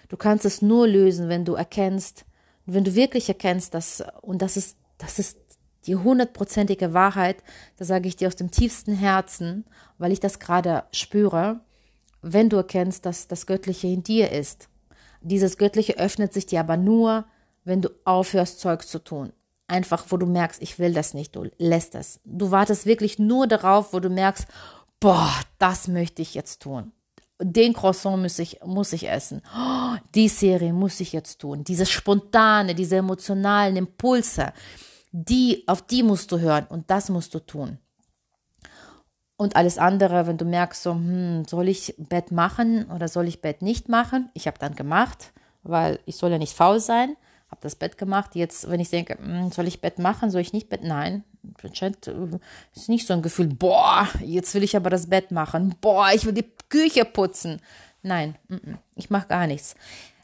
[0.08, 2.24] Du kannst es nur lösen, wenn du erkennst,
[2.66, 5.38] wenn du wirklich erkennst, dass, und das ist, das ist
[5.86, 7.42] die hundertprozentige Wahrheit,
[7.76, 9.64] das sage ich dir aus dem tiefsten Herzen,
[9.98, 11.60] weil ich das gerade spüre,
[12.22, 14.68] wenn du erkennst, dass das Göttliche in dir ist.
[15.20, 17.24] Dieses Göttliche öffnet sich dir aber nur,
[17.64, 19.32] wenn du aufhörst, Zeug zu tun.
[19.66, 22.20] Einfach, wo du merkst, ich will das nicht, du lässt das.
[22.24, 24.46] Du wartest wirklich nur darauf, wo du merkst,
[25.00, 26.92] boah, das möchte ich jetzt tun.
[27.40, 29.42] Den Croissant muss ich, muss ich essen.
[29.56, 31.62] Oh, die Serie muss ich jetzt tun.
[31.62, 34.52] Diese spontane, diese emotionalen Impulse
[35.12, 37.78] die, auf die musst du hören und das musst du tun.
[39.36, 43.40] Und alles andere, wenn du merkst, so, hm, soll ich Bett machen oder soll ich
[43.40, 44.30] Bett nicht machen?
[44.34, 47.16] Ich habe dann gemacht, weil ich soll ja nicht faul sein.
[47.48, 48.34] Habe das Bett gemacht.
[48.34, 50.82] Jetzt, wenn ich denke, hm, soll ich Bett machen, soll ich nicht Bett?
[50.82, 51.22] Nein,
[51.62, 52.38] anscheinend äh,
[52.74, 55.76] ist nicht so ein Gefühl, boah, jetzt will ich aber das Bett machen.
[55.80, 57.60] Boah, ich will die Küche putzen.
[58.02, 58.36] Nein,
[58.96, 59.76] ich mache gar nichts.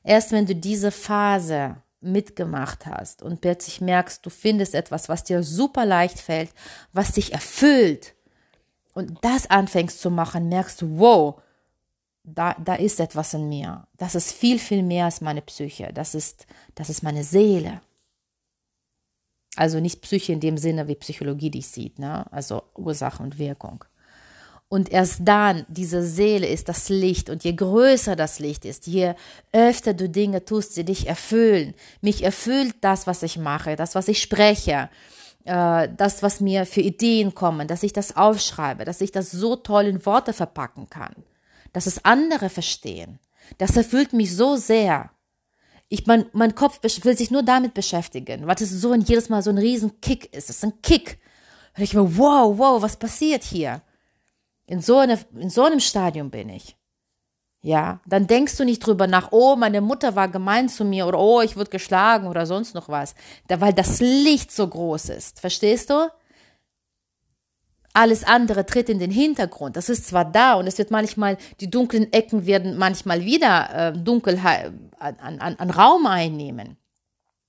[0.02, 5.42] Erst wenn du diese Phase mitgemacht hast und plötzlich merkst, du findest etwas, was dir
[5.42, 6.50] super leicht fällt,
[6.92, 8.14] was dich erfüllt
[8.94, 11.42] und das anfängst zu machen, merkst du, wow,
[12.22, 13.86] da, da ist etwas in mir.
[13.96, 15.92] Das ist viel, viel mehr als meine Psyche.
[15.92, 17.82] Das ist, das ist meine Seele.
[19.56, 22.30] Also nicht Psyche in dem Sinne, wie Psychologie dich sieht, ne?
[22.32, 23.84] also Ursache und Wirkung.
[24.68, 27.30] Und erst dann, diese Seele ist das Licht.
[27.30, 29.14] Und je größer das Licht ist, je
[29.52, 31.74] öfter du Dinge tust, die dich erfüllen.
[32.00, 34.88] Mich erfüllt das, was ich mache, das, was ich spreche,
[35.44, 39.56] äh, das, was mir für Ideen kommen, dass ich das aufschreibe, dass ich das so
[39.56, 41.14] toll in Worte verpacken kann,
[41.72, 43.18] dass es andere verstehen.
[43.58, 45.10] Das erfüllt mich so sehr.
[45.88, 49.42] Ich, mein, mein Kopf will sich nur damit beschäftigen, weil es so ein jedes Mal
[49.42, 50.48] so ein riesen Kick ist.
[50.48, 51.18] Es ist ein Kick.
[51.76, 53.82] Und ich mir, wow, wow, was passiert hier?
[54.66, 56.76] In so, eine, in so einem Stadium bin ich.
[57.64, 61.18] Ja, dann denkst du nicht drüber nach, oh, meine Mutter war gemein zu mir oder
[61.18, 63.14] oh, ich wurde geschlagen oder sonst noch was.
[63.48, 65.40] Da, weil das Licht so groß ist.
[65.40, 66.10] Verstehst du?
[67.94, 69.76] Alles andere tritt in den Hintergrund.
[69.76, 73.92] Das ist zwar da und es wird manchmal, die dunklen Ecken werden manchmal wieder äh,
[73.98, 76.76] Dunkelheit an, an, an Raum einnehmen.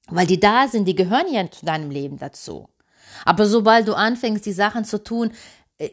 [0.07, 2.69] Weil die da sind, die gehören ja zu deinem Leben dazu.
[3.25, 5.31] Aber sobald du anfängst, die Sachen zu tun,
[5.77, 5.89] äh,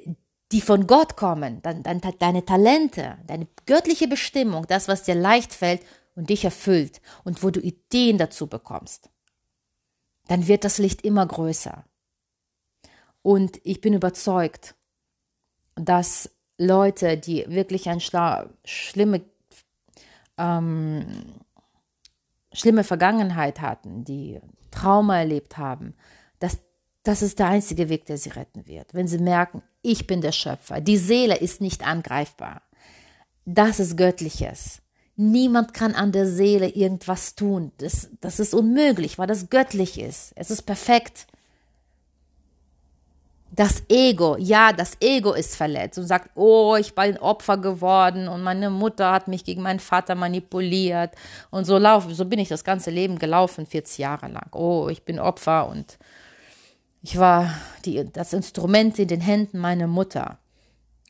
[0.53, 5.53] die von Gott kommen, dann, dann deine Talente, deine göttliche Bestimmung, das, was dir leicht
[5.55, 5.83] fällt
[6.15, 9.11] und dich erfüllt und wo du Ideen dazu bekommst,
[10.29, 11.85] dann wird das Licht immer größer.
[13.23, 14.75] Und ich bin überzeugt,
[15.75, 18.01] dass Leute, die wirklich eine
[18.65, 19.23] schlimme,
[20.37, 21.35] ähm,
[22.53, 25.95] schlimme Vergangenheit hatten, die Trauma erlebt haben,
[26.39, 26.59] dass
[27.05, 28.95] das ist der einzige Weg, der sie retten wird.
[28.95, 30.81] Wenn sie merken, ich bin der Schöpfer.
[30.81, 32.63] Die Seele ist nicht angreifbar.
[33.45, 34.81] Das ist Göttliches.
[35.17, 37.73] Niemand kann an der Seele irgendwas tun.
[37.79, 40.33] Das, das ist unmöglich, weil das göttlich ist.
[40.37, 41.27] Es ist perfekt.
[43.55, 48.43] Das Ego, ja, das Ego ist verletzt und sagt, oh, ich bin Opfer geworden und
[48.43, 51.11] meine Mutter hat mich gegen meinen Vater manipuliert
[51.51, 54.49] und so laufe, so bin ich das ganze Leben gelaufen, 40 Jahre lang.
[54.53, 55.99] Oh, ich bin Opfer und
[57.03, 57.53] ich war
[57.85, 60.39] die, das Instrument in den Händen meiner Mutter.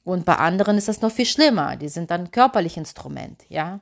[0.05, 1.77] Und bei anderen ist das noch viel schlimmer.
[1.77, 3.81] Die sind dann körperlich Instrument, ja.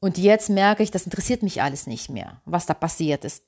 [0.00, 3.44] Und jetzt merke ich, das interessiert mich alles nicht mehr, was da passiert ist.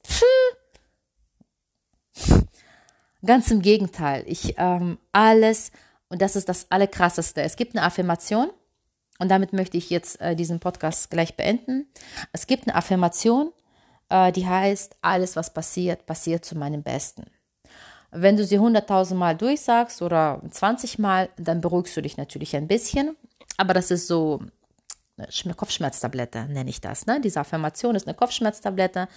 [3.24, 4.24] Ganz im Gegenteil.
[4.26, 5.70] Ich ähm, alles,
[6.08, 7.42] und das ist das Allerkrasseste.
[7.42, 8.50] Es gibt eine Affirmation,
[9.20, 11.86] und damit möchte ich jetzt äh, diesen Podcast gleich beenden.
[12.32, 13.52] Es gibt eine Affirmation,
[14.10, 17.24] äh, die heißt, alles, was passiert, passiert zu meinem Besten.
[18.12, 22.66] Wenn du sie 100.000 Mal durchsagst oder 20 Mal, dann beruhigst du dich natürlich ein
[22.66, 23.16] bisschen.
[23.56, 24.40] Aber das ist so
[25.44, 27.06] eine Kopfschmerztablette, nenne ich das.
[27.06, 27.20] Ne?
[27.20, 29.08] Diese Affirmation ist eine Kopfschmerztablette.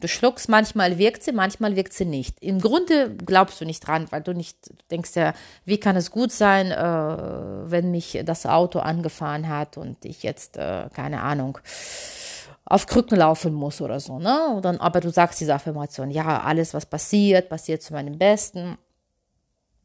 [0.00, 2.42] Du schluckst, manchmal wirkt sie, manchmal wirkt sie nicht.
[2.42, 4.56] Im Grunde glaubst du nicht dran, weil du nicht
[4.90, 5.34] denkst ja,
[5.64, 10.56] wie kann es gut sein, äh, wenn mich das Auto angefahren hat und ich jetzt,
[10.56, 11.58] äh, keine Ahnung,
[12.70, 14.54] auf Krücken laufen muss oder so, ne?
[14.54, 18.78] Und dann, aber du sagst diese Affirmation, ja, alles, was passiert, passiert zu meinem Besten.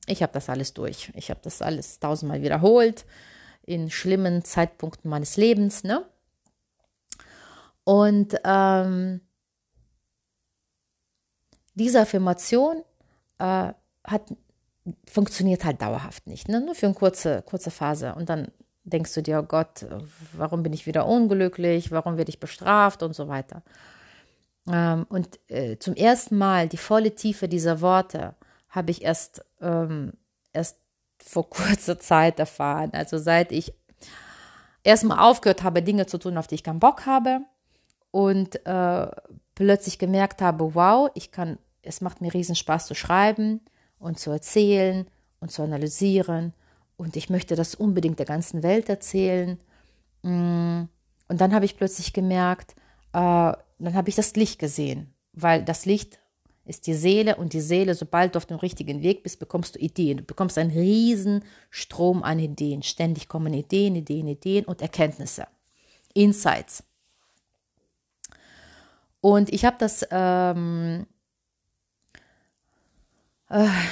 [0.05, 1.11] Ich habe das alles durch.
[1.15, 3.05] Ich habe das alles tausendmal wiederholt
[3.63, 6.05] in schlimmen Zeitpunkten meines Lebens, ne?
[7.83, 9.21] Und ähm,
[11.73, 12.83] diese Affirmation
[13.39, 14.35] äh, hat,
[15.07, 16.61] funktioniert halt dauerhaft nicht, ne?
[16.61, 18.13] nur für eine kurze, kurze Phase.
[18.13, 18.51] Und dann
[18.85, 19.85] denkst du dir, oh Gott,
[20.33, 23.63] warum bin ich wieder unglücklich, warum werde ich bestraft und so weiter.
[24.71, 28.35] Ähm, und äh, zum ersten Mal die volle Tiefe dieser Worte
[28.69, 30.13] habe ich erst, ähm,
[30.53, 30.77] erst
[31.21, 32.91] vor kurzer Zeit erfahren.
[32.93, 33.73] Also seit ich
[34.83, 37.41] erstmal aufgehört habe, Dinge zu tun, auf die ich keinen Bock habe
[38.11, 39.07] und äh,
[39.55, 43.61] plötzlich gemerkt habe, wow, ich kann, es macht mir riesen Spaß zu schreiben
[43.97, 45.07] und zu erzählen
[45.39, 46.53] und zu analysieren
[46.97, 49.59] und ich möchte das unbedingt der ganzen Welt erzählen.
[50.23, 50.83] Mm.
[51.27, 52.75] Und dann habe ich plötzlich gemerkt,
[53.13, 56.19] äh, dann habe ich das Licht gesehen, weil das Licht
[56.65, 59.79] ist die Seele und die Seele, sobald du auf dem richtigen Weg bist, bekommst du
[59.79, 60.17] Ideen.
[60.17, 62.81] Du bekommst einen riesen Strom an Ideen.
[62.81, 65.47] Ständig kommen Ideen, Ideen, Ideen und Erkenntnisse,
[66.13, 66.83] Insights.
[69.21, 71.14] Und ich habe das ähm, äh,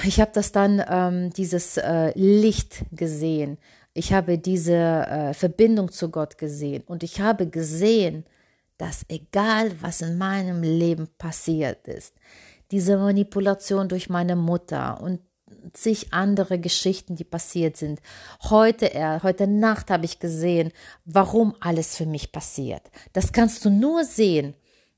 [0.03, 3.57] ich habe das dann, ähm, dieses äh, Licht gesehen.
[3.93, 6.83] Ich habe diese äh, Verbindung zu Gott gesehen.
[6.87, 8.25] Und ich habe gesehen,
[8.77, 12.15] dass egal was in meinem Leben passiert ist,
[12.71, 15.19] diese Manipulation durch meine Mutter und
[15.73, 18.01] zig andere Geschichten, die passiert sind.
[18.49, 20.71] Heute, äh, heute Nacht habe ich gesehen,
[21.05, 22.81] warum alles für mich passiert.
[23.13, 24.55] Das kannst du nur sehen,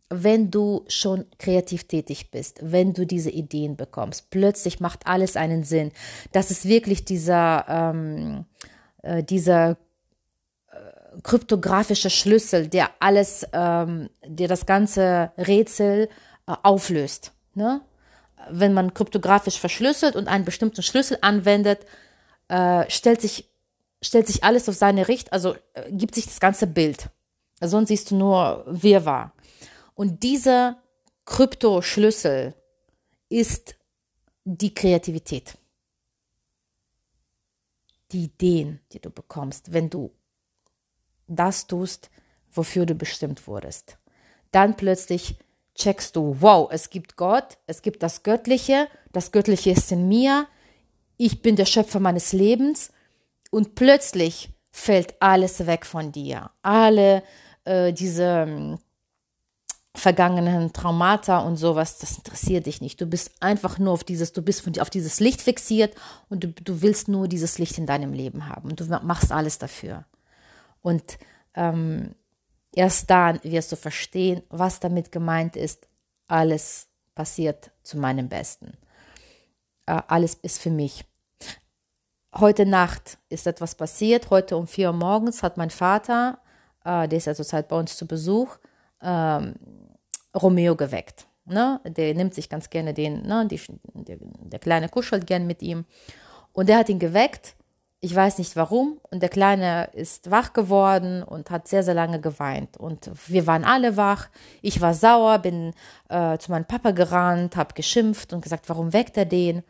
[0.10, 4.30] wenn du schon kreativ tätig bist, wenn du diese Ideen bekommst.
[4.30, 5.92] Plötzlich macht alles einen Sinn.
[6.32, 8.46] Das ist wirklich dieser, ähm,
[9.02, 9.76] äh, dieser äh,
[11.24, 16.10] kryptografische Schlüssel, der alles, ähm, der das ganze Rätsel
[16.48, 17.32] äh, auflöst.
[17.56, 17.82] Ne?
[18.50, 21.86] wenn man kryptografisch verschlüsselt und einen bestimmten Schlüssel anwendet,
[22.48, 23.50] äh, stellt, sich,
[24.02, 27.10] stellt sich alles auf seine Richt, also äh, gibt sich das ganze Bild.
[27.62, 29.32] Sonst siehst du nur Wirrwarr.
[29.96, 30.78] Und dieser
[31.26, 32.54] Kryptoschlüssel
[33.30, 33.76] ist
[34.44, 35.58] die Kreativität.
[38.12, 40.12] Die Ideen, die du bekommst, wenn du
[41.28, 42.12] das tust,
[42.52, 43.98] wofür du bestimmt wurdest.
[44.52, 45.38] Dann plötzlich
[45.74, 50.48] checkst du, wow, es gibt Gott, es gibt das Göttliche, das Göttliche ist in mir,
[51.18, 52.92] ich bin der Schöpfer meines Lebens
[53.50, 56.52] und plötzlich fällt alles weg von dir.
[56.62, 57.24] Alle
[57.64, 58.78] äh, diese äh,
[59.96, 63.00] vergangenen Traumata und sowas, das interessiert dich nicht.
[63.02, 65.96] Du bist einfach nur auf dieses, du bist auf dieses Licht fixiert
[66.30, 69.58] und du, du willst nur dieses Licht in deinem Leben haben und du machst alles
[69.58, 70.06] dafür.
[70.82, 71.18] Und
[71.56, 72.16] ähm,
[72.76, 75.88] Erst dann wirst du verstehen, was damit gemeint ist.
[76.28, 78.78] Alles passiert zu meinem Besten.
[79.86, 81.06] Äh, alles ist für mich.
[82.38, 84.30] Heute Nacht ist etwas passiert.
[84.30, 86.40] Heute um vier Uhr morgens hat mein Vater,
[86.84, 88.58] äh, der ist ja zurzeit bei uns zu Besuch,
[89.02, 89.56] ähm,
[90.36, 91.28] Romeo geweckt.
[91.46, 91.80] Ne?
[91.86, 93.48] Der nimmt sich ganz gerne den, ne?
[93.48, 93.62] Die,
[93.94, 95.86] der, der Kleine kuschelt gern mit ihm.
[96.54, 97.56] Und der hat ihn geweckt
[98.06, 99.00] ich weiß nicht warum.
[99.10, 102.78] Und der Kleine ist wach geworden und hat sehr, sehr lange geweint.
[102.78, 104.28] Und wir waren alle wach.
[104.62, 105.74] Ich war sauer, bin
[106.10, 109.64] äh, zu meinem Papa gerannt, habe geschimpft und gesagt, warum weckt er den?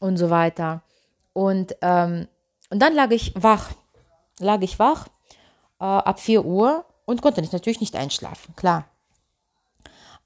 [0.00, 0.82] Und so weiter.
[1.34, 2.26] Und, ähm,
[2.70, 3.70] und dann lag ich wach.
[4.40, 5.06] Lag ich wach
[5.80, 8.86] äh, ab 4 Uhr und konnte natürlich nicht einschlafen, klar.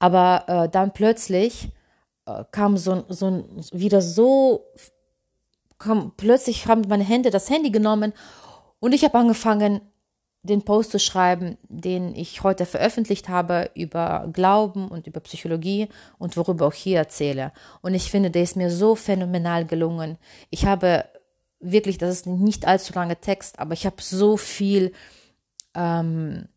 [0.01, 1.69] Aber äh, dann plötzlich
[2.25, 4.65] äh, kam so, so wieder so
[5.77, 8.11] kam, plötzlich haben meine Hände das Handy genommen
[8.79, 9.81] und ich habe angefangen,
[10.41, 15.87] den Post zu schreiben, den ich heute veröffentlicht habe über Glauben und über Psychologie
[16.17, 17.51] und worüber auch hier erzähle.
[17.83, 20.17] Und ich finde, der ist mir so phänomenal gelungen.
[20.49, 21.05] Ich habe
[21.59, 24.93] wirklich, das ist nicht allzu lange Text, aber ich habe so viel,
[25.75, 26.47] ähm,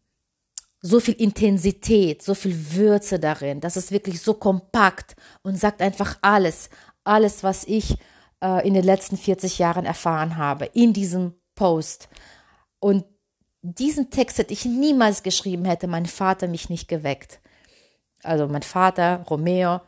[0.87, 3.63] so viel Intensität, so viel Würze darin.
[3.63, 6.69] Das ist wirklich so kompakt und sagt einfach alles,
[7.05, 7.97] alles, was ich
[8.43, 12.11] äh, in den letzten 40 Jahren erfahren habe, in diesem Post.
[12.81, 13.07] Und
[13.63, 17.41] diesen Text hätte ich niemals geschrieben, hätte mein Vater mich nicht geweckt.
[18.23, 19.81] Also mein Vater, Romeo,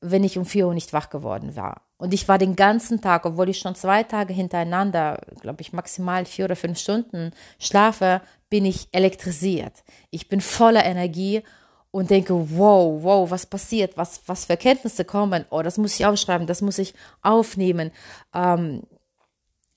[0.00, 1.82] wenn ich um 4 Uhr nicht wach geworden war.
[1.98, 6.24] Und ich war den ganzen Tag, obwohl ich schon zwei Tage hintereinander, glaube ich, maximal
[6.24, 9.84] vier oder fünf Stunden schlafe, bin ich elektrisiert.
[10.10, 11.42] Ich bin voller Energie
[11.90, 16.06] und denke, wow, wow, was passiert, was, was für Erkenntnisse kommen, oh, das muss ich
[16.06, 17.90] aufschreiben, das muss ich aufnehmen.
[18.34, 18.82] Ähm,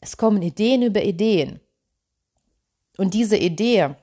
[0.01, 1.59] es kommen Ideen über Ideen.
[2.97, 3.95] Und diese Idee,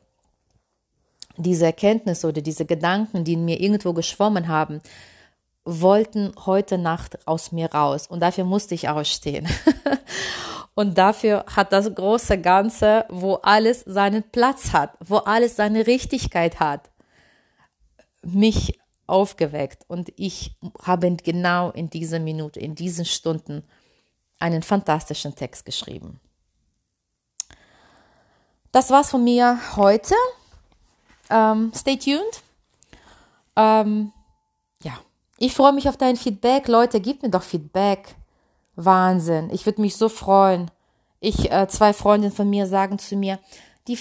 [1.37, 4.81] diese Erkenntnisse oder diese Gedanken, die in mir irgendwo geschwommen haben,
[5.65, 8.07] wollten heute Nacht aus mir raus.
[8.07, 9.47] Und dafür musste ich ausstehen.
[10.77, 16.61] Und dafür hat das große Ganze, wo alles seinen Platz hat, wo alles seine Richtigkeit
[16.61, 16.91] hat,
[18.23, 23.65] mich aufgeweckt und ich habe genau in dieser Minute, in diesen Stunden
[24.39, 26.21] einen fantastischen Text geschrieben.
[28.71, 30.15] Das war's von mir heute.
[31.31, 32.43] Ähm, stay tuned.
[33.57, 34.13] Ähm,
[34.83, 34.93] ja,
[35.39, 36.69] ich freue mich auf dein Feedback.
[36.69, 38.15] Leute, gib mir doch Feedback.
[38.77, 39.51] Wahnsinn.
[39.51, 40.71] Ich würde mich so freuen.
[41.21, 43.39] Ich, äh, zwei Freundinnen von mir sagen zu mir,
[43.89, 43.99] die,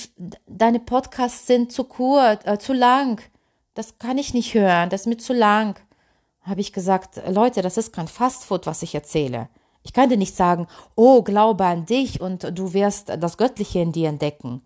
[0.47, 3.21] deine Podcasts sind zu kurz, äh, zu lang
[3.75, 5.75] das kann ich nicht hören, das ist mir zu lang.
[6.41, 9.49] Habe ich gesagt, Leute, das ist kein Fastfood, was ich erzähle.
[9.83, 13.91] Ich kann dir nicht sagen, oh, glaube an dich und du wirst das Göttliche in
[13.91, 14.63] dir entdecken.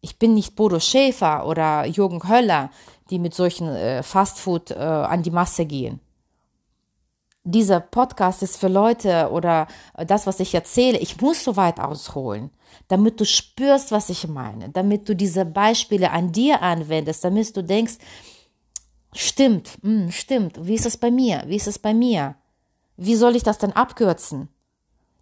[0.00, 2.70] Ich bin nicht Bodo Schäfer oder Jürgen Höller,
[3.10, 6.00] die mit solchen äh, Fastfood äh, an die Masse gehen.
[7.50, 9.66] Dieser Podcast ist für Leute oder
[10.06, 12.50] das, was ich erzähle, ich muss so weit ausholen,
[12.88, 17.62] damit du spürst, was ich meine, damit du diese Beispiele an dir anwendest, damit du
[17.62, 17.98] denkst,
[19.14, 20.66] Stimmt, mh, hm, stimmt.
[20.66, 21.42] Wie ist es bei mir?
[21.46, 22.36] Wie ist es bei mir?
[22.98, 24.48] wie soll ich das dann abkürzen?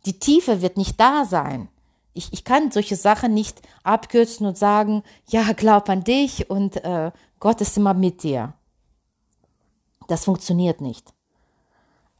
[0.06, 1.68] Die Tiefe wird nicht da sein.
[2.14, 7.12] Ich, ich kann solche Sachen nicht abkürzen und sagen, ja, glaub an dich und äh,
[7.38, 8.54] Gott ist immer mit dir.
[10.08, 11.12] Das funktioniert nicht.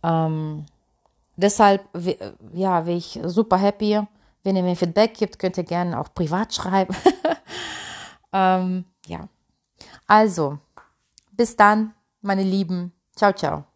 [0.03, 0.66] Ähm,
[1.36, 1.88] deshalb,
[2.53, 4.01] ja, wäre ich super happy.
[4.42, 6.94] Wenn ihr mir Feedback gibt, könnt ihr gerne auch privat schreiben.
[8.32, 9.28] ähm, ja.
[10.07, 10.59] Also,
[11.32, 12.92] bis dann, meine Lieben.
[13.16, 13.75] Ciao, ciao.